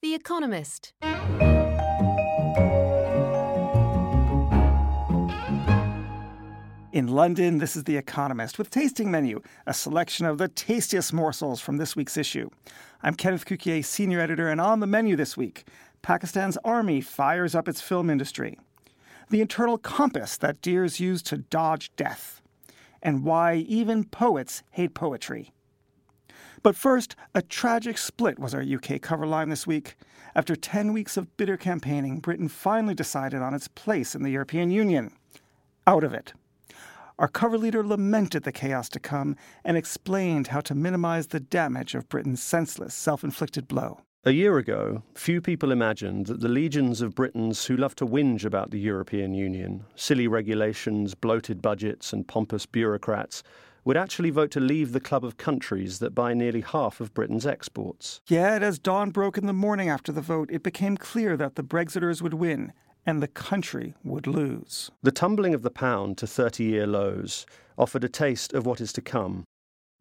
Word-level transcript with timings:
The 0.00 0.14
Economist. 0.14 0.92
In 6.92 7.08
London, 7.08 7.58
this 7.58 7.74
is 7.74 7.82
The 7.82 7.96
Economist 7.96 8.58
with 8.58 8.70
Tasting 8.70 9.10
Menu, 9.10 9.40
a 9.66 9.74
selection 9.74 10.24
of 10.24 10.38
the 10.38 10.46
tastiest 10.46 11.12
morsels 11.12 11.60
from 11.60 11.78
this 11.78 11.96
week's 11.96 12.16
issue. 12.16 12.48
I'm 13.02 13.14
Kenneth 13.14 13.44
Cukier, 13.44 13.84
senior 13.84 14.20
editor, 14.20 14.48
and 14.48 14.60
on 14.60 14.78
the 14.78 14.86
menu 14.86 15.16
this 15.16 15.36
week, 15.36 15.66
Pakistan's 16.00 16.56
army 16.58 17.00
fires 17.00 17.56
up 17.56 17.66
its 17.66 17.80
film 17.80 18.08
industry, 18.08 18.56
the 19.30 19.40
internal 19.40 19.78
compass 19.78 20.36
that 20.36 20.62
deers 20.62 21.00
use 21.00 21.22
to 21.22 21.38
dodge 21.38 21.90
death, 21.96 22.40
and 23.02 23.24
why 23.24 23.56
even 23.56 24.04
poets 24.04 24.62
hate 24.70 24.94
poetry. 24.94 25.50
But 26.62 26.76
first, 26.76 27.14
a 27.34 27.42
tragic 27.42 27.98
split 27.98 28.38
was 28.38 28.54
our 28.54 28.62
UK 28.62 29.00
cover 29.00 29.26
line 29.26 29.48
this 29.48 29.66
week. 29.66 29.96
After 30.34 30.56
10 30.56 30.92
weeks 30.92 31.16
of 31.16 31.36
bitter 31.36 31.56
campaigning, 31.56 32.20
Britain 32.20 32.48
finally 32.48 32.94
decided 32.94 33.42
on 33.42 33.54
its 33.54 33.68
place 33.68 34.14
in 34.14 34.22
the 34.22 34.30
European 34.30 34.70
Union. 34.70 35.12
Out 35.86 36.04
of 36.04 36.12
it. 36.12 36.34
Our 37.18 37.28
cover 37.28 37.58
leader 37.58 37.84
lamented 37.84 38.44
the 38.44 38.52
chaos 38.52 38.88
to 38.90 39.00
come 39.00 39.34
and 39.64 39.76
explained 39.76 40.48
how 40.48 40.60
to 40.60 40.74
minimize 40.74 41.28
the 41.28 41.40
damage 41.40 41.94
of 41.96 42.08
Britain's 42.08 42.42
senseless, 42.42 42.94
self 42.94 43.24
inflicted 43.24 43.66
blow. 43.66 44.02
A 44.24 44.32
year 44.32 44.58
ago, 44.58 45.02
few 45.14 45.40
people 45.40 45.72
imagined 45.72 46.26
that 46.26 46.40
the 46.40 46.48
legions 46.48 47.00
of 47.00 47.14
Britons 47.14 47.64
who 47.64 47.76
love 47.76 47.94
to 47.96 48.06
whinge 48.06 48.44
about 48.44 48.70
the 48.70 48.78
European 48.78 49.32
Union, 49.32 49.84
silly 49.94 50.28
regulations, 50.28 51.14
bloated 51.14 51.62
budgets, 51.62 52.12
and 52.12 52.28
pompous 52.28 52.66
bureaucrats, 52.66 53.42
would 53.88 53.96
actually 53.96 54.28
vote 54.28 54.50
to 54.50 54.60
leave 54.60 54.92
the 54.92 55.00
club 55.00 55.24
of 55.24 55.38
countries 55.38 55.98
that 55.98 56.14
buy 56.14 56.34
nearly 56.34 56.60
half 56.60 57.00
of 57.00 57.14
Britain's 57.14 57.46
exports. 57.46 58.20
Yet, 58.28 58.62
as 58.62 58.78
dawn 58.78 59.08
broke 59.08 59.38
in 59.38 59.46
the 59.46 59.54
morning 59.54 59.88
after 59.88 60.12
the 60.12 60.20
vote, 60.20 60.50
it 60.52 60.62
became 60.62 60.98
clear 60.98 61.38
that 61.38 61.54
the 61.54 61.62
Brexiters 61.62 62.20
would 62.20 62.34
win 62.34 62.74
and 63.06 63.22
the 63.22 63.28
country 63.28 63.94
would 64.04 64.26
lose. 64.26 64.90
The 65.02 65.10
tumbling 65.10 65.54
of 65.54 65.62
the 65.62 65.70
pound 65.70 66.18
to 66.18 66.26
30 66.26 66.64
year 66.64 66.86
lows 66.86 67.46
offered 67.78 68.04
a 68.04 68.10
taste 68.10 68.52
of 68.52 68.66
what 68.66 68.82
is 68.82 68.92
to 68.92 69.00
come. 69.00 69.44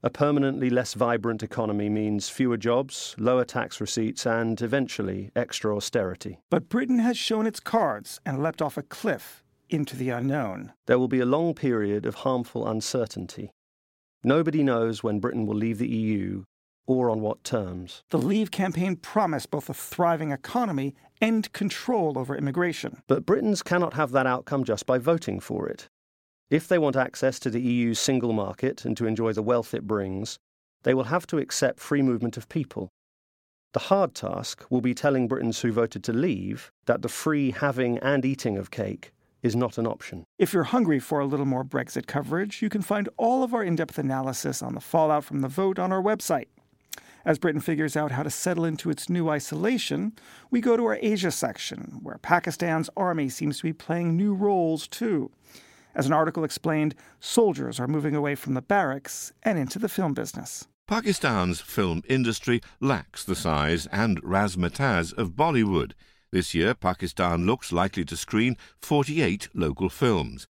A 0.04 0.10
permanently 0.10 0.70
less 0.70 0.94
vibrant 0.94 1.42
economy 1.42 1.88
means 1.88 2.28
fewer 2.28 2.58
jobs, 2.58 3.16
lower 3.18 3.46
tax 3.46 3.80
receipts, 3.80 4.26
and 4.26 4.62
eventually 4.62 5.32
extra 5.34 5.74
austerity. 5.74 6.40
But 6.52 6.68
Britain 6.68 7.00
has 7.00 7.18
shown 7.18 7.48
its 7.48 7.62
cards 7.62 8.20
and 8.26 8.44
leapt 8.44 8.62
off 8.62 8.76
a 8.76 8.84
cliff 8.84 9.46
into 9.70 9.96
the 9.96 10.10
unknown. 10.10 10.74
There 10.88 11.00
will 11.00 11.08
be 11.08 11.22
a 11.22 11.26
long 11.26 11.54
period 11.54 12.06
of 12.06 12.16
harmful 12.16 12.68
uncertainty. 12.68 13.52
Nobody 14.24 14.64
knows 14.64 15.04
when 15.04 15.20
Britain 15.20 15.46
will 15.46 15.56
leave 15.56 15.78
the 15.78 15.88
EU 15.88 16.44
or 16.88 17.10
on 17.10 17.22
what 17.22 17.44
terms. 17.44 18.04
The 18.10 18.18
Leave 18.18 18.50
campaign 18.50 18.96
promised 18.96 19.52
both 19.52 19.70
a 19.70 19.74
thriving 19.74 20.32
economy 20.32 20.96
and 21.22 21.52
control 21.52 22.18
over 22.18 22.36
immigration. 22.36 23.02
But 23.08 23.26
Britons 23.26 23.62
cannot 23.62 23.94
have 23.94 24.12
that 24.12 24.26
outcome 24.26 24.64
just 24.64 24.86
by 24.86 24.98
voting 24.98 25.40
for 25.40 25.68
it. 25.68 25.88
If 26.50 26.68
they 26.68 26.78
want 26.78 26.96
access 26.96 27.40
to 27.40 27.50
the 27.50 27.62
EU's 27.62 28.00
single 28.00 28.32
market 28.32 28.86
and 28.86 28.96
to 28.98 29.06
enjoy 29.06 29.34
the 29.34 29.44
wealth 29.44 29.74
it 29.74 29.86
brings, 29.86 30.40
they 30.84 30.94
will 30.94 31.06
have 31.06 31.28
to 31.28 31.38
accept 31.38 31.80
free 31.80 32.02
movement 32.02 32.38
of 32.38 32.48
people. 32.48 32.90
The 33.74 33.80
hard 33.80 34.16
task 34.16 34.66
will 34.70 34.82
be 34.82 34.94
telling 34.94 35.28
Britons 35.28 35.60
who 35.60 35.74
voted 35.74 36.04
to 36.06 36.14
leave 36.14 36.72
that 36.86 37.02
the 37.02 37.10
free 37.10 37.52
having 37.52 37.98
and 38.00 38.24
eating 38.24 38.58
of 38.58 38.72
cake 38.72 39.12
is 39.48 39.56
not 39.56 39.80
an 39.80 39.88
option. 39.88 40.26
If 40.38 40.54
you're 40.54 40.66
hungry 40.66 41.00
for 41.00 41.20
a 41.20 41.26
little 41.26 41.46
more 41.48 41.64
Brexit 41.64 42.06
coverage, 42.06 42.62
you 42.62 42.70
can 42.70 42.84
find 42.84 43.10
all 43.18 43.42
of 43.42 43.54
our 43.54 43.64
in 43.64 43.76
depth 43.76 43.98
analysis 43.98 44.62
on 44.62 44.76
the 44.76 44.82
fallout 44.82 45.24
from 45.24 45.42
the 45.42 45.48
vote 45.48 45.80
on 45.80 45.92
our 45.92 46.02
website. 46.02 46.48
As 47.26 47.40
Britain 47.40 47.62
figures 47.62 47.98
out 47.98 48.12
how 48.12 48.24
to 48.24 48.30
settle 48.30 48.64
into 48.64 48.90
its 48.90 49.10
new 49.10 49.30
isolation, 49.30 50.14
we 50.52 50.62
go 50.62 50.78
to 50.78 50.86
our 50.86 51.00
Asia 51.02 51.32
section, 51.32 52.00
where 52.04 52.18
Pakistan's 52.20 52.90
army 52.96 53.28
seems 53.28 53.58
to 53.58 53.64
be 53.64 53.74
playing 53.74 54.16
new 54.16 54.34
roles 54.34 54.88
too. 54.88 55.32
As 55.96 56.06
an 56.06 56.14
article 56.14 56.44
explained, 56.44 56.94
soldiers 57.20 57.80
are 57.80 57.88
moving 57.88 58.16
away 58.16 58.36
from 58.36 58.54
the 58.54 58.62
barracks 58.62 59.34
and 59.44 59.58
into 59.58 59.80
the 59.80 59.90
film 59.90 60.14
business. 60.14 60.68
Pakistan's 60.88 61.60
film 61.60 62.02
industry 62.08 62.62
lacks 62.80 63.26
the 63.26 63.36
size 63.36 63.88
and 63.88 64.22
razzmatazz 64.22 65.12
of 65.18 65.32
Bollywood. 65.32 65.94
This 66.32 66.54
year, 66.54 66.74
Pakistan 66.74 67.46
looks 67.46 67.72
likely 67.72 68.04
to 68.04 68.18
screen 68.18 68.58
48 68.82 69.48
local 69.54 69.88
films. 69.88 70.46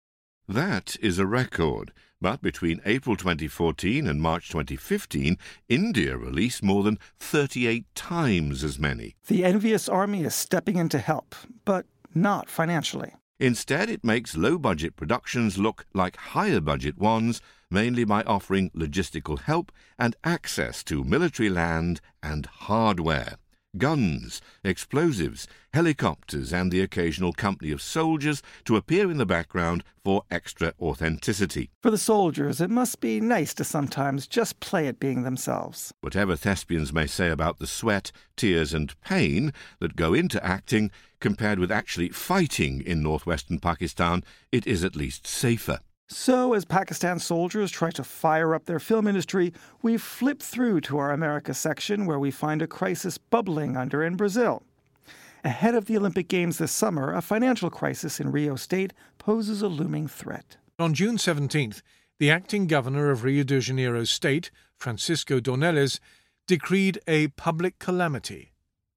That 0.47 0.95
is 1.01 1.17
a 1.17 1.25
record, 1.25 1.91
but 2.21 2.43
between 2.43 2.79
April 2.85 3.15
2014 3.15 4.05
and 4.05 4.21
March 4.21 4.49
2015, 4.49 5.35
India 5.69 6.15
released 6.15 6.61
more 6.61 6.83
than 6.83 6.99
38 7.19 7.85
times 7.95 8.63
as 8.63 8.77
many. 8.77 9.15
The 9.27 9.43
envious 9.43 9.89
army 9.89 10.23
is 10.23 10.35
stepping 10.35 10.77
in 10.77 10.89
to 10.89 10.99
help, 10.99 11.33
but 11.65 11.87
not 12.13 12.49
financially. 12.49 13.13
Instead, 13.39 13.89
it 13.89 14.03
makes 14.03 14.37
low 14.37 14.59
budget 14.59 14.95
productions 14.95 15.57
look 15.57 15.87
like 15.93 16.17
higher 16.17 16.61
budget 16.61 16.99
ones, 16.99 17.41
mainly 17.71 18.03
by 18.03 18.21
offering 18.23 18.69
logistical 18.75 19.39
help 19.39 19.71
and 19.97 20.15
access 20.23 20.83
to 20.83 21.03
military 21.03 21.49
land 21.49 21.99
and 22.21 22.45
hardware 22.45 23.37
guns, 23.77 24.41
explosives, 24.63 25.47
helicopters, 25.73 26.53
and 26.53 26.71
the 26.71 26.81
occasional 26.81 27.33
company 27.33 27.71
of 27.71 27.81
soldiers 27.81 28.41
to 28.65 28.75
appear 28.75 29.09
in 29.09 29.17
the 29.17 29.25
background 29.25 29.83
for 30.03 30.23
extra 30.29 30.73
authenticity. 30.79 31.69
For 31.81 31.91
the 31.91 31.97
soldiers, 31.97 32.61
it 32.61 32.69
must 32.69 32.99
be 32.99 33.19
nice 33.19 33.53
to 33.55 33.63
sometimes 33.63 34.27
just 34.27 34.59
play 34.59 34.87
at 34.87 34.99
being 34.99 35.23
themselves. 35.23 35.93
Whatever 36.01 36.35
thespians 36.35 36.93
may 36.93 37.07
say 37.07 37.29
about 37.29 37.59
the 37.59 37.67
sweat, 37.67 38.11
tears, 38.35 38.73
and 38.73 38.99
pain 39.01 39.53
that 39.79 39.95
go 39.95 40.13
into 40.13 40.43
acting, 40.45 40.91
compared 41.19 41.59
with 41.59 41.71
actually 41.71 42.09
fighting 42.09 42.81
in 42.81 43.01
northwestern 43.01 43.59
Pakistan, 43.59 44.23
it 44.51 44.67
is 44.67 44.83
at 44.83 44.95
least 44.95 45.25
safer. 45.25 45.79
So, 46.09 46.53
as 46.53 46.65
Pakistan 46.65 47.17
soldiers 47.19 47.71
try 47.71 47.89
to 47.91 48.03
fire 48.03 48.53
up 48.53 48.65
their 48.65 48.79
film 48.79 49.07
industry, 49.07 49.53
we 49.81 49.97
flip 49.97 50.41
through 50.41 50.81
to 50.81 50.97
our 50.97 51.11
America 51.11 51.53
section 51.53 52.05
where 52.05 52.19
we 52.19 52.29
find 52.29 52.61
a 52.61 52.67
crisis 52.67 53.17
bubbling 53.17 53.77
under 53.77 54.03
in 54.03 54.15
Brazil. 54.15 54.63
Ahead 55.45 55.75
of 55.75 55.85
the 55.85 55.97
Olympic 55.97 56.27
Games 56.27 56.57
this 56.57 56.71
summer, 56.71 57.13
a 57.13 57.21
financial 57.21 57.69
crisis 57.69 58.19
in 58.19 58.31
Rio 58.31 58.55
State 58.55 58.93
poses 59.17 59.61
a 59.61 59.67
looming 59.67 60.07
threat. 60.07 60.57
On 60.77 60.93
June 60.93 61.17
17th, 61.17 61.81
the 62.19 62.29
acting 62.31 62.67
governor 62.67 63.09
of 63.09 63.23
Rio 63.23 63.43
de 63.43 63.59
Janeiro 63.59 64.03
State, 64.03 64.51
Francisco 64.77 65.39
Dornelles, 65.39 65.99
decreed 66.47 66.99
a 67.07 67.29
public 67.29 67.79
calamity. 67.79 68.51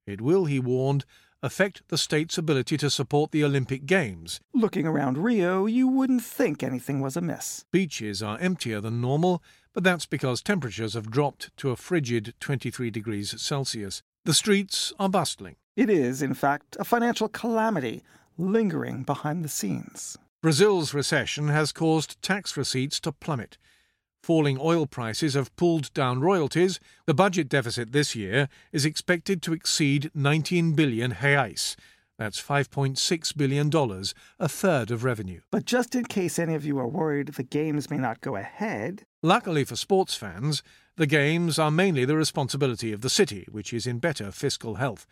It 0.07 0.21
will, 0.21 0.45
he 0.45 0.61
warned, 0.61 1.05
affect 1.47 1.83
the 1.89 1.97
state's 1.97 2.37
ability 2.37 2.77
to 2.77 2.91
support 2.91 3.31
the 3.31 3.43
Olympic 3.45 3.87
Games. 3.87 4.41
Looking 4.53 4.87
around 4.87 5.17
Rio, 5.17 5.65
you 5.65 5.89
wouldn't 5.89 6.23
think 6.23 6.63
anything 6.63 7.01
was 7.01 7.17
amiss. 7.17 7.65
Beaches 7.73 8.23
are 8.23 8.39
emptier 8.39 8.81
than 8.81 9.01
normal, 9.01 9.43
but 9.73 9.85
that's 9.85 10.05
because 10.05 10.43
temperatures 10.43 10.95
have 10.95 11.11
dropped 11.11 11.57
to 11.57 11.71
a 11.71 11.77
frigid 11.77 12.35
23 12.41 12.91
degrees 12.91 13.41
Celsius. 13.41 14.03
The 14.25 14.35
streets 14.35 14.93
are 14.99 15.09
bustling. 15.09 15.57
It 15.77 15.89
is, 15.89 16.21
in 16.21 16.35
fact, 16.35 16.77
a 16.81 16.85
financial 16.85 17.29
calamity 17.29 18.03
lingering 18.37 19.05
behind 19.05 19.45
the 19.45 19.49
scenes. 19.49 20.19
Brazil's 20.43 20.93
recession 20.93 21.49
has 21.49 21.73
caused 21.73 22.21
tax 22.23 22.57
receipts 22.57 23.01
to 23.01 23.13
plummet. 23.13 23.57
Falling 24.27 24.59
oil 24.61 24.89
prices 24.89 25.35
have 25.35 25.55
pulled 25.55 25.95
down 25.95 26.19
royalties. 26.19 26.81
The 27.05 27.15
budget 27.15 27.49
deficit 27.49 27.93
this 27.93 28.17
year 28.17 28.49
is 28.73 28.85
expected 28.85 29.41
to 29.43 29.53
exceed 29.53 30.11
19 30.17 30.73
billion 30.73 31.13
reais. 31.13 31.77
That's 32.19 32.43
$5.6 32.43 33.37
billion, 33.37 33.71
a 34.41 34.49
third 34.49 34.91
of 34.91 35.05
revenue. 35.05 35.43
But 35.53 35.65
just 35.65 35.95
in 35.95 36.07
case 36.07 36.41
any 36.41 36.57
of 36.57 36.65
you 36.65 36.77
are 36.81 36.89
worried 36.89 37.29
the 37.29 37.45
games 37.45 37.89
may 37.89 37.99
not 37.99 38.21
go 38.21 38.35
ahead. 38.35 39.05
Luckily 39.23 39.63
for 39.63 39.77
sports 39.77 40.17
fans, 40.17 40.65
the 40.97 41.07
games 41.07 41.57
are 41.57 41.71
mainly 41.71 42.05
the 42.05 42.17
responsibility 42.17 42.93
of 42.93 43.03
the 43.03 43.09
city, 43.09 43.47
which 43.53 43.73
is 43.73 43.87
in 43.87 44.01
better 44.01 44.33
fiscal 44.33 44.75
health. 44.75 45.07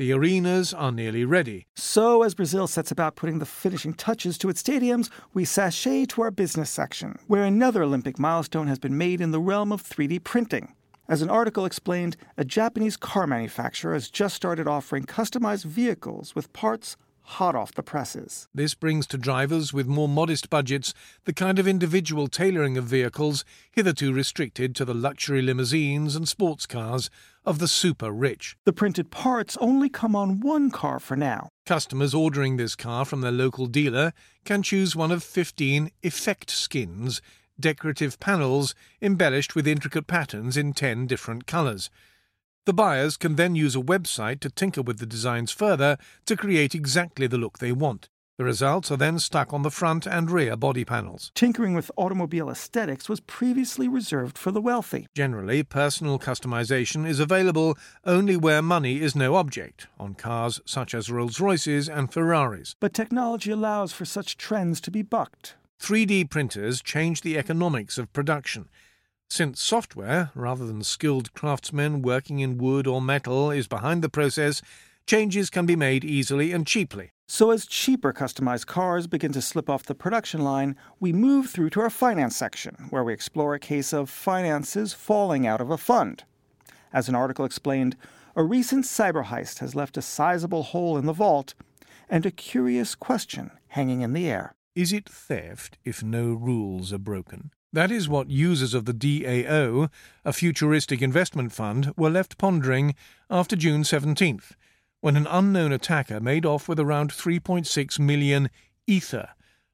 The 0.00 0.14
arenas 0.14 0.72
are 0.72 0.92
nearly 0.92 1.26
ready. 1.26 1.66
So, 1.74 2.22
as 2.22 2.34
Brazil 2.34 2.66
sets 2.66 2.90
about 2.90 3.16
putting 3.16 3.38
the 3.38 3.44
finishing 3.44 3.92
touches 3.92 4.38
to 4.38 4.48
its 4.48 4.62
stadiums, 4.62 5.10
we 5.34 5.44
sashay 5.44 6.06
to 6.06 6.22
our 6.22 6.30
business 6.30 6.70
section, 6.70 7.18
where 7.26 7.44
another 7.44 7.82
Olympic 7.82 8.18
milestone 8.18 8.66
has 8.66 8.78
been 8.78 8.96
made 8.96 9.20
in 9.20 9.30
the 9.30 9.38
realm 9.38 9.70
of 9.70 9.82
3D 9.82 10.24
printing. 10.24 10.74
As 11.06 11.20
an 11.20 11.28
article 11.28 11.66
explained, 11.66 12.16
a 12.38 12.46
Japanese 12.46 12.96
car 12.96 13.26
manufacturer 13.26 13.92
has 13.92 14.08
just 14.08 14.34
started 14.34 14.66
offering 14.66 15.04
customized 15.04 15.66
vehicles 15.66 16.34
with 16.34 16.50
parts 16.54 16.96
hot 17.30 17.54
off 17.54 17.72
the 17.72 17.82
presses. 17.82 18.48
This 18.52 18.74
brings 18.74 19.06
to 19.06 19.16
drivers 19.16 19.72
with 19.72 19.86
more 19.86 20.08
modest 20.08 20.50
budgets 20.50 20.92
the 21.24 21.32
kind 21.32 21.58
of 21.60 21.68
individual 21.68 22.26
tailoring 22.26 22.76
of 22.76 22.84
vehicles 22.84 23.44
hitherto 23.70 24.12
restricted 24.12 24.74
to 24.74 24.84
the 24.84 24.94
luxury 24.94 25.40
limousines 25.40 26.16
and 26.16 26.28
sports 26.28 26.66
cars 26.66 27.08
of 27.44 27.60
the 27.60 27.68
super 27.68 28.10
rich. 28.10 28.56
The 28.64 28.72
printed 28.72 29.10
parts 29.10 29.56
only 29.60 29.88
come 29.88 30.16
on 30.16 30.40
one 30.40 30.70
car 30.70 30.98
for 30.98 31.16
now. 31.16 31.50
Customers 31.66 32.14
ordering 32.14 32.56
this 32.56 32.74
car 32.74 33.04
from 33.04 33.20
their 33.20 33.30
local 33.30 33.66
dealer 33.66 34.12
can 34.44 34.62
choose 34.62 34.96
one 34.96 35.12
of 35.12 35.22
15 35.22 35.90
effect 36.02 36.50
skins, 36.50 37.22
decorative 37.58 38.18
panels 38.18 38.74
embellished 39.00 39.54
with 39.54 39.68
intricate 39.68 40.08
patterns 40.08 40.56
in 40.56 40.72
10 40.72 41.06
different 41.06 41.46
colours. 41.46 41.90
The 42.66 42.74
buyers 42.74 43.16
can 43.16 43.36
then 43.36 43.54
use 43.54 43.74
a 43.74 43.80
website 43.80 44.40
to 44.40 44.50
tinker 44.50 44.82
with 44.82 44.98
the 44.98 45.06
designs 45.06 45.50
further 45.50 45.96
to 46.26 46.36
create 46.36 46.74
exactly 46.74 47.26
the 47.26 47.38
look 47.38 47.58
they 47.58 47.72
want. 47.72 48.10
The 48.36 48.44
results 48.44 48.90
are 48.90 48.96
then 48.96 49.18
stuck 49.18 49.52
on 49.52 49.62
the 49.62 49.70
front 49.70 50.06
and 50.06 50.30
rear 50.30 50.56
body 50.56 50.84
panels. 50.84 51.30
Tinkering 51.34 51.74
with 51.74 51.90
automobile 51.96 52.48
aesthetics 52.48 53.08
was 53.08 53.20
previously 53.20 53.88
reserved 53.88 54.38
for 54.38 54.50
the 54.50 54.60
wealthy. 54.60 55.06
Generally, 55.14 55.64
personal 55.64 56.18
customization 56.18 57.06
is 57.06 57.20
available 57.20 57.76
only 58.04 58.36
where 58.36 58.62
money 58.62 59.00
is 59.00 59.16
no 59.16 59.36
object, 59.36 59.88
on 59.98 60.14
cars 60.14 60.60
such 60.64 60.94
as 60.94 61.10
Rolls 61.10 61.40
Royces 61.40 61.88
and 61.88 62.12
Ferraris. 62.12 62.76
But 62.80 62.94
technology 62.94 63.50
allows 63.50 63.92
for 63.92 64.04
such 64.04 64.36
trends 64.36 64.80
to 64.82 64.90
be 64.90 65.02
bucked. 65.02 65.54
3D 65.80 66.28
printers 66.28 66.82
change 66.82 67.22
the 67.22 67.38
economics 67.38 67.96
of 67.96 68.12
production. 68.12 68.68
Since 69.32 69.62
software, 69.62 70.32
rather 70.34 70.66
than 70.66 70.82
skilled 70.82 71.32
craftsmen 71.34 72.02
working 72.02 72.40
in 72.40 72.58
wood 72.58 72.88
or 72.88 73.00
metal, 73.00 73.52
is 73.52 73.68
behind 73.68 74.02
the 74.02 74.08
process, 74.08 74.60
changes 75.06 75.50
can 75.50 75.66
be 75.66 75.76
made 75.76 76.04
easily 76.04 76.50
and 76.50 76.66
cheaply. 76.66 77.12
So, 77.28 77.52
as 77.52 77.64
cheaper 77.64 78.12
customized 78.12 78.66
cars 78.66 79.06
begin 79.06 79.30
to 79.34 79.40
slip 79.40 79.70
off 79.70 79.84
the 79.84 79.94
production 79.94 80.42
line, 80.42 80.74
we 80.98 81.12
move 81.12 81.48
through 81.48 81.70
to 81.70 81.80
our 81.80 81.90
finance 81.90 82.34
section, 82.34 82.88
where 82.90 83.04
we 83.04 83.12
explore 83.12 83.54
a 83.54 83.60
case 83.60 83.92
of 83.92 84.10
finances 84.10 84.92
falling 84.92 85.46
out 85.46 85.60
of 85.60 85.70
a 85.70 85.78
fund. 85.78 86.24
As 86.92 87.08
an 87.08 87.14
article 87.14 87.44
explained, 87.44 87.96
a 88.34 88.42
recent 88.42 88.84
cyber 88.84 89.26
heist 89.26 89.60
has 89.60 89.76
left 89.76 89.96
a 89.96 90.02
sizable 90.02 90.64
hole 90.64 90.98
in 90.98 91.06
the 91.06 91.12
vault 91.12 91.54
and 92.08 92.26
a 92.26 92.32
curious 92.32 92.96
question 92.96 93.52
hanging 93.68 94.00
in 94.00 94.12
the 94.12 94.28
air. 94.28 94.56
Is 94.74 94.92
it 94.92 95.08
theft 95.08 95.78
if 95.84 96.02
no 96.02 96.32
rules 96.32 96.92
are 96.92 96.98
broken? 96.98 97.52
That 97.72 97.92
is 97.92 98.08
what 98.08 98.30
users 98.30 98.74
of 98.74 98.84
the 98.84 98.92
DAO, 98.92 99.90
a 100.24 100.32
futuristic 100.32 101.00
investment 101.00 101.52
fund, 101.52 101.92
were 101.96 102.10
left 102.10 102.36
pondering 102.36 102.96
after 103.30 103.54
June 103.54 103.82
17th, 103.82 104.52
when 105.00 105.16
an 105.16 105.28
unknown 105.30 105.72
attacker 105.72 106.18
made 106.18 106.44
off 106.44 106.68
with 106.68 106.80
around 106.80 107.12
3.6 107.12 107.98
million 108.00 108.50
Ether, 108.88 109.28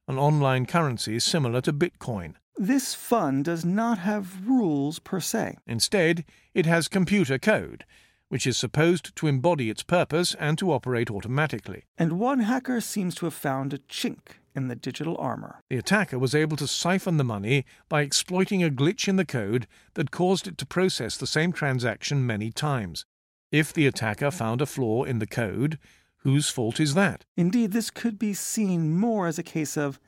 an 0.07 0.19
online 0.19 0.67
currency 0.67 1.19
similar 1.19 1.59
to 1.61 1.73
Bitcoin. 1.73 2.35
This 2.55 2.93
fund 2.93 3.45
does 3.45 3.65
not 3.65 3.97
have 3.99 4.47
rules 4.47 4.99
per 4.99 5.19
se. 5.19 5.57
Instead, 5.65 6.23
it 6.53 6.67
has 6.67 6.87
computer 6.87 7.39
code, 7.39 7.83
which 8.29 8.45
is 8.45 8.57
supposed 8.57 9.15
to 9.15 9.27
embody 9.27 9.71
its 9.71 9.81
purpose 9.81 10.35
and 10.39 10.57
to 10.59 10.71
operate 10.71 11.09
automatically. 11.09 11.85
And 11.97 12.19
one 12.19 12.41
hacker 12.41 12.79
seems 12.79 13.15
to 13.15 13.25
have 13.25 13.33
found 13.33 13.73
a 13.73 13.79
chink 13.79 14.37
in 14.57 14.67
the 14.67 14.75
digital 14.75 15.15
armor. 15.17 15.61
The 15.69 15.77
attacker 15.77 16.19
was 16.19 16.35
able 16.35 16.57
to 16.57 16.67
siphon 16.67 17.17
the 17.17 17.23
money 17.23 17.63
by 17.87 18.01
exploiting 18.01 18.63
a 18.63 18.69
glitch 18.69 19.07
in 19.07 19.15
the 19.15 19.23
code 19.23 19.67
that 19.93 20.11
caused 20.11 20.47
it 20.47 20.57
to 20.57 20.65
process 20.65 21.15
the 21.15 21.27
same 21.27 21.53
transaction 21.53 22.25
many 22.25 22.51
times. 22.51 23.05
If 23.51 23.71
the 23.71 23.87
attacker 23.87 24.31
found 24.31 24.61
a 24.61 24.65
flaw 24.65 25.03
in 25.03 25.19
the 25.19 25.27
code, 25.27 25.77
whose 26.17 26.49
fault 26.49 26.79
is 26.79 26.95
that? 26.95 27.23
Indeed, 27.37 27.71
this 27.71 27.89
could 27.89 28.19
be 28.19 28.33
seen 28.33 28.97
more 28.97 29.27
as 29.27 29.39
a 29.39 29.43
case 29.43 29.77
of 29.77 29.99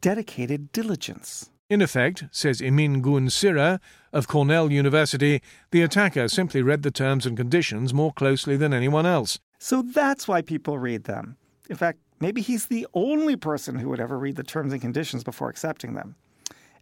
dedicated 0.00 0.72
diligence. 0.72 1.50
In 1.68 1.80
effect, 1.80 2.24
says 2.32 2.60
Emin 2.60 3.00
Gun 3.00 3.30
Sirer 3.30 3.78
of 4.12 4.26
Cornell 4.26 4.72
University, 4.72 5.40
the 5.70 5.82
attacker 5.82 6.26
simply 6.26 6.62
read 6.62 6.82
the 6.82 6.90
terms 6.90 7.26
and 7.26 7.36
conditions 7.36 7.94
more 7.94 8.12
closely 8.12 8.56
than 8.56 8.74
anyone 8.74 9.06
else. 9.06 9.38
So 9.58 9.82
that's 9.82 10.26
why 10.26 10.42
people 10.42 10.78
read 10.78 11.04
them. 11.04 11.36
In 11.68 11.76
fact, 11.76 12.00
maybe 12.20 12.40
he's 12.40 12.66
the 12.66 12.86
only 12.94 13.36
person 13.36 13.78
who 13.78 13.88
would 13.88 14.00
ever 14.00 14.18
read 14.18 14.36
the 14.36 14.42
terms 14.42 14.72
and 14.72 14.80
conditions 14.80 15.24
before 15.24 15.48
accepting 15.48 15.94
them. 15.94 16.14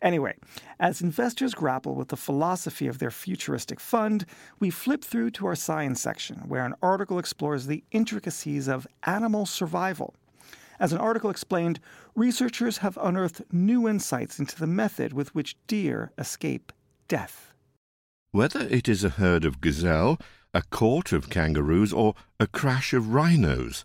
Anyway, 0.00 0.35
as 0.79 1.00
investors 1.00 1.55
grapple 1.55 1.94
with 1.94 2.08
the 2.08 2.17
philosophy 2.17 2.87
of 2.87 2.99
their 2.99 3.11
futuristic 3.11 3.81
fund, 3.81 4.25
we 4.61 4.70
flip 4.70 5.02
through 5.02 5.31
to 5.31 5.46
our 5.46 5.56
science 5.56 6.00
section, 6.00 6.37
where 6.46 6.64
an 6.64 6.75
article 6.82 7.19
explores 7.19 7.67
the 7.67 7.82
intricacies 7.90 8.69
of 8.69 8.87
animal 9.05 9.44
survival. 9.44 10.14
As 10.79 10.93
an 10.93 10.99
article 10.99 11.31
explained, 11.31 11.81
researchers 12.14 12.79
have 12.79 12.96
unearthed 13.02 13.43
new 13.52 13.88
insights 13.88 14.38
into 14.38 14.56
the 14.56 14.69
method 14.69 15.12
with 15.12 15.35
which 15.35 15.56
deer 15.67 16.12
escape 16.17 16.73
death. 17.08 17.52
Whether 18.31 18.61
it 18.61 18.88
is 18.88 19.02
a 19.02 19.08
herd 19.08 19.44
of 19.44 19.61
gazelle, 19.61 20.20
a 20.55 20.62
court 20.62 21.12
of 21.12 21.29
kangaroos, 21.29 21.93
or 21.93 22.14
a 22.38 22.46
crash 22.46 22.93
of 22.93 23.12
rhinos, 23.12 23.85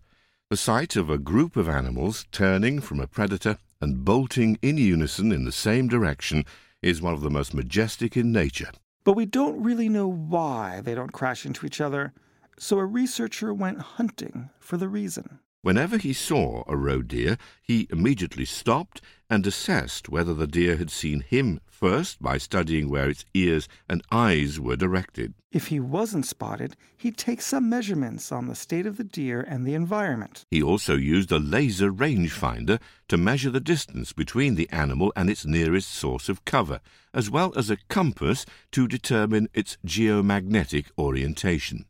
the 0.53 0.57
sight 0.57 0.95
of 0.95 1.09
a 1.09 1.17
group 1.17 1.55
of 1.55 1.67
animals 1.67 2.27
turning 2.31 2.79
from 2.79 2.99
a 2.99 3.07
predator 3.07 3.57
and 3.81 4.05
bolting 4.05 4.55
in 4.61 4.77
unison 4.77 5.31
in 5.31 5.45
the 5.45 5.51
same 5.51 5.87
direction 5.87 6.45
is 6.79 7.01
one 7.01 7.11
of 7.11 7.21
the 7.21 7.29
most 7.31 7.55
majestic 7.55 8.15
in 8.15 8.31
nature. 8.31 8.69
But 9.03 9.15
we 9.15 9.25
don't 9.25 9.63
really 9.63 9.89
know 9.89 10.07
why 10.07 10.79
they 10.81 10.93
don't 10.93 11.11
crash 11.11 11.43
into 11.43 11.65
each 11.65 11.81
other, 11.81 12.13
so 12.59 12.77
a 12.77 12.85
researcher 12.85 13.51
went 13.51 13.79
hunting 13.97 14.51
for 14.59 14.77
the 14.77 14.87
reason. 14.87 15.39
Whenever 15.63 15.97
he 15.97 16.13
saw 16.13 16.63
a 16.67 16.77
roe 16.77 17.01
deer, 17.01 17.39
he 17.63 17.87
immediately 17.89 18.45
stopped 18.45 19.01
and 19.31 19.47
assessed 19.47 20.07
whether 20.07 20.35
the 20.35 20.45
deer 20.45 20.77
had 20.77 20.91
seen 20.91 21.21
him 21.21 21.61
first 21.83 22.21
by 22.21 22.37
studying 22.37 22.89
where 22.89 23.09
its 23.09 23.25
ears 23.33 23.67
and 23.89 24.01
eyes 24.09 24.57
were 24.57 24.77
directed. 24.77 25.33
If 25.51 25.67
he 25.67 25.81
wasn't 25.81 26.25
spotted, 26.25 26.77
he'd 26.95 27.17
take 27.17 27.41
some 27.41 27.69
measurements 27.69 28.31
on 28.31 28.47
the 28.47 28.55
state 28.55 28.85
of 28.85 28.95
the 28.95 29.03
deer 29.03 29.41
and 29.41 29.67
the 29.67 29.73
environment. 29.73 30.45
He 30.49 30.63
also 30.63 30.95
used 30.95 31.29
a 31.29 31.39
laser 31.39 31.91
rangefinder 31.91 32.79
to 33.09 33.17
measure 33.17 33.49
the 33.49 33.59
distance 33.59 34.13
between 34.13 34.55
the 34.55 34.69
animal 34.69 35.11
and 35.17 35.29
its 35.29 35.45
nearest 35.45 35.89
source 35.89 36.29
of 36.29 36.45
cover, 36.45 36.79
as 37.13 37.29
well 37.29 37.51
as 37.57 37.69
a 37.69 37.83
compass 37.89 38.45
to 38.71 38.87
determine 38.87 39.49
its 39.53 39.77
geomagnetic 39.85 40.85
orientation. 40.97 41.83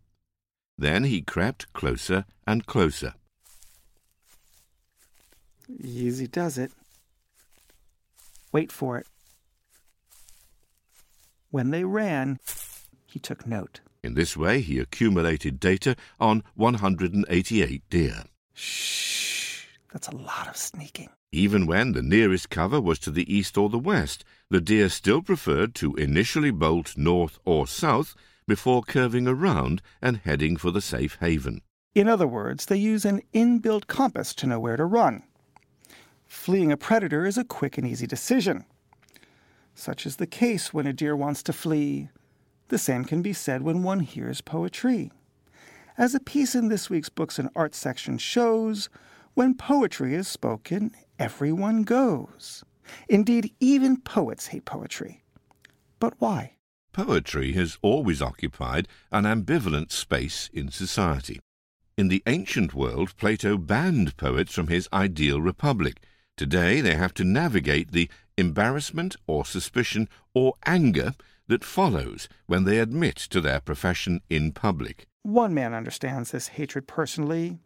Then 0.75 1.04
he 1.04 1.22
crept 1.22 1.72
closer 1.74 2.25
and 2.48 2.65
closer. 2.65 3.13
Easy 5.79 6.25
does 6.25 6.58
it. 6.58 6.72
Wait 8.51 8.72
for 8.72 8.98
it. 8.98 9.06
When 11.53 11.69
they 11.69 11.83
ran, 11.83 12.39
he 13.05 13.19
took 13.19 13.45
note. 13.45 13.81
In 14.01 14.15
this 14.15 14.36
way, 14.36 14.60
he 14.62 14.79
accumulated 14.79 15.60
data 15.60 15.95
on 16.19 16.43
188 16.55 17.83
deer. 17.91 18.24
Shh, 18.55 19.67
that's 19.91 20.07
a 20.07 20.15
lot 20.15 20.48
of 20.48 20.57
sneaking. 20.57 21.10
Even 21.31 21.67
when 21.67 21.91
the 21.91 22.01
nearest 22.01 22.50
cover 22.50 22.81
was 22.81 22.98
to 22.98 23.12
the 23.12 23.31
east 23.31 23.55
or 23.55 23.69
the 23.69 23.77
west, 23.77 24.25
the 24.50 24.60
deer 24.60 24.89
still 24.89 25.22
preferred 25.22 25.75
to 25.75 25.93
initially 25.93 26.50
bolt 26.50 26.98
north 26.98 27.38
or 27.45 27.67
south 27.67 28.15
before 28.48 28.81
curving 28.81 29.27
around 29.27 29.83
and 30.01 30.22
heading 30.25 30.57
for 30.57 30.72
the 30.72 30.81
safe 30.81 31.17
haven. 31.19 31.62
In 31.93 32.07
other 32.07 32.25
words, 32.25 32.65
they 32.65 32.77
use 32.77 33.05
an 33.05 33.22
inbuilt 33.31 33.86
compass 33.86 34.33
to 34.36 34.48
know 34.48 34.60
where 34.60 34.77
to 34.77 34.86
run. 34.86 35.22
Fleeing 36.25 36.72
a 36.72 36.77
predator 36.77 37.27
is 37.27 37.38
a 37.38 37.43
quick 37.43 37.77
and 37.77 37.86
easy 37.86 38.07
decision. 38.07 38.65
Such 39.74 40.06
is 40.06 40.18
the 40.18 40.27
case 40.27 40.74
when 40.74 40.88
a 40.88 40.94
deer 40.94 41.15
wants 41.15 41.44
to 41.44 41.53
flee. 41.53 42.10
The 42.70 42.77
same 42.77 43.06
can 43.06 43.22
be 43.22 43.34
said 43.34 43.62
when 43.62 43.84
one 43.84 44.00
hears 44.01 44.42
poetry. 44.42 45.12
As 45.98 46.15
a 46.15 46.20
piece 46.20 46.56
in 46.56 46.70
this 46.70 46.89
week's 46.89 47.10
Books 47.10 47.38
and 47.38 47.50
Arts 47.56 47.77
section 47.77 48.18
shows, 48.18 48.89
when 49.34 49.56
poetry 49.56 50.15
is 50.15 50.27
spoken, 50.27 50.92
everyone 51.20 51.84
goes. 51.84 52.63
Indeed, 53.08 53.53
even 53.60 54.01
poets 54.01 54.48
hate 54.48 54.65
poetry. 54.65 55.24
But 56.00 56.15
why? 56.20 56.56
Poetry 56.94 57.53
has 57.53 57.77
always 57.82 58.22
occupied 58.22 58.88
an 59.12 59.24
ambivalent 59.24 59.92
space 59.92 60.50
in 60.53 60.70
society. 60.70 61.39
In 61.98 62.08
the 62.08 62.24
ancient 62.27 62.74
world, 62.74 63.15
Plato 63.18 63.58
banned 63.58 64.18
poets 64.18 64.53
from 64.53 64.68
his 64.68 64.89
ideal 64.92 65.42
republic. 65.42 66.03
Today, 66.38 66.82
they 66.82 66.96
have 66.96 67.13
to 67.15 67.24
navigate 67.24 67.92
the 67.92 68.10
embarrassment 68.38 69.16
or 69.28 69.46
suspicion 69.46 70.10
or 70.34 70.54
anger 70.66 71.13
that 71.48 71.63
follows 71.63 72.28
when 72.48 72.63
they 72.63 72.80
admit 72.80 73.16
to 73.16 73.42
their 73.42 73.60
profession 73.60 74.22
in 74.30 74.52
public. 74.52 75.08
One 75.24 75.54
man 75.54 75.74
understands 75.74 76.32
this 76.32 76.50
hatred 76.50 76.88
personally. 76.88 77.58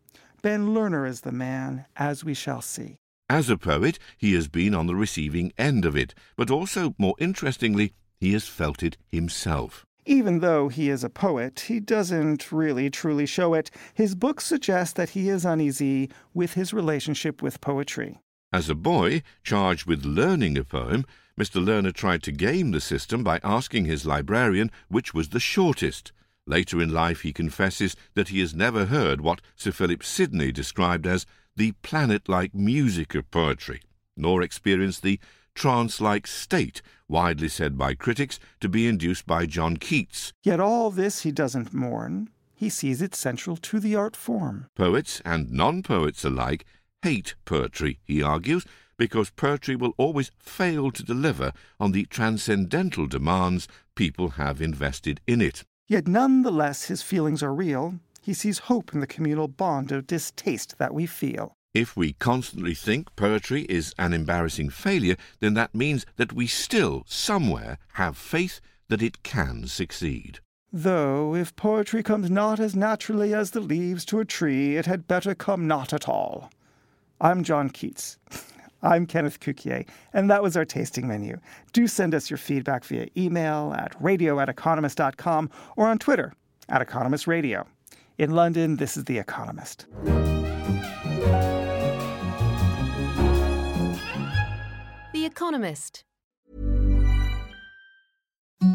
Ben 0.41 0.67
Lerner 0.67 1.07
is 1.07 1.21
the 1.21 1.31
man, 1.31 1.85
as 1.95 2.23
we 2.23 2.33
shall 2.33 2.61
see. 2.61 2.97
As 3.29 3.49
a 3.49 3.57
poet, 3.57 3.99
he 4.17 4.33
has 4.35 4.47
been 4.47 4.73
on 4.73 4.87
the 4.87 4.95
receiving 4.95 5.51
end 5.57 5.83
of 5.83 5.97
it, 5.97 6.13
but 6.35 6.49
also, 6.49 6.95
more 6.97 7.15
interestingly, 7.19 7.93
he 8.19 8.33
has 8.33 8.47
felt 8.47 8.83
it 8.83 8.97
himself. 9.11 9.85
Even 10.05 10.39
though 10.39 10.69
he 10.69 10.89
is 10.89 11.03
a 11.03 11.09
poet, 11.09 11.59
he 11.67 11.81
doesn't 11.81 12.51
really 12.51 12.89
truly 12.89 13.25
show 13.25 13.53
it. 13.53 13.69
His 13.93 14.15
books 14.15 14.45
suggest 14.45 14.95
that 14.95 15.09
he 15.09 15.27
is 15.27 15.43
uneasy 15.43 16.09
with 16.33 16.53
his 16.53 16.73
relationship 16.73 17.41
with 17.41 17.59
poetry. 17.59 18.17
As 18.53 18.69
a 18.69 18.75
boy, 18.75 19.23
charged 19.43 19.87
with 19.87 20.05
learning 20.05 20.57
a 20.57 20.63
poem, 20.63 21.05
Mr. 21.37 21.63
Lerner 21.63 21.93
tried 21.93 22.23
to 22.23 22.31
game 22.31 22.71
the 22.71 22.79
system 22.79 23.23
by 23.23 23.39
asking 23.43 23.85
his 23.85 24.05
librarian 24.05 24.71
which 24.87 25.13
was 25.13 25.29
the 25.29 25.39
shortest. 25.39 26.13
Later 26.45 26.81
in 26.81 26.93
life, 26.93 27.21
he 27.21 27.33
confesses 27.33 27.97
that 28.13 28.29
he 28.29 28.39
has 28.39 28.55
never 28.55 28.85
heard 28.85 29.19
what 29.19 29.41
Sir 29.57 29.73
Philip 29.73 30.01
Sidney 30.01 30.53
described 30.53 31.05
as 31.05 31.25
the 31.57 31.73
planet 31.81 32.29
like 32.29 32.55
music 32.55 33.15
of 33.15 33.29
poetry, 33.31 33.81
nor 34.15 34.41
experienced 34.41 35.03
the 35.03 35.19
trance 35.53 35.99
like 35.99 36.25
state, 36.25 36.81
widely 37.09 37.49
said 37.49 37.77
by 37.77 37.95
critics 37.95 38.39
to 38.61 38.69
be 38.69 38.87
induced 38.87 39.27
by 39.27 39.45
John 39.45 39.75
Keats. 39.75 40.31
Yet 40.41 40.61
all 40.61 40.89
this 40.89 41.23
he 41.23 41.33
doesn't 41.33 41.73
mourn. 41.73 42.29
He 42.55 42.69
sees 42.69 43.01
it 43.01 43.13
central 43.13 43.57
to 43.57 43.79
the 43.79 43.95
art 43.95 44.15
form. 44.15 44.67
Poets 44.73 45.21
and 45.25 45.51
non 45.51 45.83
poets 45.83 46.23
alike 46.23 46.65
hate 47.03 47.35
poetry, 47.45 47.99
he 48.03 48.21
argues, 48.21 48.65
because 48.97 49.29
poetry 49.29 49.75
will 49.75 49.93
always 49.97 50.31
fail 50.39 50.91
to 50.91 51.03
deliver 51.03 51.53
on 51.79 51.91
the 51.91 52.05
transcendental 52.05 53.07
demands 53.07 53.67
people 53.95 54.29
have 54.31 54.61
invested 54.61 55.21
in 55.27 55.41
it. 55.41 55.63
Yet 55.87 56.07
none 56.07 56.41
the 56.41 56.51
less 56.51 56.85
his 56.85 57.01
feelings 57.01 57.43
are 57.43 57.53
real. 57.53 57.99
He 58.21 58.33
sees 58.33 58.59
hope 58.59 58.93
in 58.93 58.99
the 58.99 59.07
communal 59.07 59.47
bond 59.47 59.91
of 59.91 60.07
distaste 60.07 60.77
that 60.79 60.93
we 60.93 61.05
feel. 61.05 61.53
If 61.73 61.95
we 61.95 62.13
constantly 62.13 62.73
think 62.73 63.15
poetry 63.15 63.63
is 63.69 63.93
an 63.99 64.11
embarrassing 64.11 64.71
failure, 64.71 65.15
then 65.39 65.53
that 65.53 65.75
means 65.75 66.05
that 66.15 66.33
we 66.33 66.47
still, 66.47 67.03
somewhere, 67.07 67.77
have 67.93 68.17
faith 68.17 68.59
that 68.89 69.01
it 69.01 69.21
can 69.23 69.67
succeed. 69.67 70.39
Though, 70.73 71.35
if 71.35 71.55
poetry 71.55 72.03
comes 72.03 72.29
not 72.29 72.59
as 72.59 72.75
naturally 72.75 73.33
as 73.33 73.51
the 73.51 73.61
leaves 73.61 74.03
to 74.05 74.19
a 74.19 74.25
tree, 74.25 74.75
it 74.75 74.85
had 74.85 75.07
better 75.07 75.33
come 75.35 75.67
not 75.67 75.93
at 75.93 76.09
all. 76.09 76.49
I'm 77.19 77.43
John 77.43 77.69
Keats. 77.69 78.17
I'm 78.83 79.07
Kenneth 79.07 79.39
Cukier, 79.39 79.87
and 80.13 80.29
that 80.29 80.43
was 80.43 80.55
our 80.55 80.65
tasting 80.65 81.07
menu. 81.07 81.39
Do 81.73 81.87
send 81.87 82.13
us 82.13 82.29
your 82.29 82.37
feedback 82.37 82.83
via 82.83 83.07
email 83.17 83.73
at 83.75 83.95
radio 83.99 84.39
at 84.39 84.49
economist.com 84.49 85.49
or 85.75 85.87
on 85.87 85.97
Twitter 85.97 86.31
at 86.69 86.81
Economist 86.81 87.25
Radio. 87.25 87.65
In 88.19 88.31
London, 88.31 88.75
this 88.75 88.95
is 88.95 89.05
The 89.05 89.17
Economist. 89.17 89.87
The 95.13 95.25
Economist. 95.25 96.03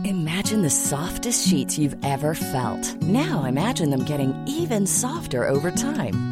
Imagine 0.04 0.62
the 0.62 0.70
softest 0.70 1.48
sheets 1.48 1.78
you've 1.78 1.96
ever 2.04 2.34
felt. 2.34 3.00
Now 3.02 3.44
imagine 3.44 3.90
them 3.90 4.04
getting 4.04 4.34
even 4.46 4.86
softer 4.86 5.48
over 5.48 5.70
time. 5.70 6.31